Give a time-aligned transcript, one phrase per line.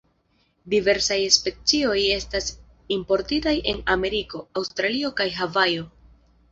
[0.73, 2.49] Diversaj specioj estas
[2.99, 5.91] importitaj en Ameriko, Aŭstralio kaj Havajo.